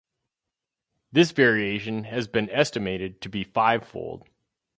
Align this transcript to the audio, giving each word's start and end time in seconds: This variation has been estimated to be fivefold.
This 1.11 1.29
variation 1.29 2.05
has 2.05 2.27
been 2.27 2.49
estimated 2.49 3.21
to 3.21 3.29
be 3.29 3.43
fivefold. 3.43 4.27